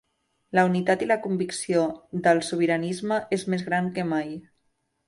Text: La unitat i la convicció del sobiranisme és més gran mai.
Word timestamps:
La 0.59 0.63
unitat 0.69 1.03
i 1.05 1.09
la 1.11 1.17
convicció 1.25 1.85
del 2.29 2.43
sobiranisme 2.51 3.21
és 3.39 3.49
més 3.55 3.67
gran 3.71 3.97
mai. 4.17 4.35